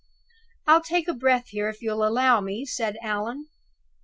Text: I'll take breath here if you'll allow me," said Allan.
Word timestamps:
I'll 0.65 0.81
take 0.81 1.05
breath 1.19 1.49
here 1.49 1.69
if 1.69 1.83
you'll 1.83 2.03
allow 2.03 2.41
me," 2.41 2.65
said 2.65 2.97
Allan. 3.03 3.45